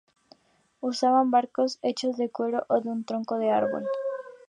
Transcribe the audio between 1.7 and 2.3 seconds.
hechos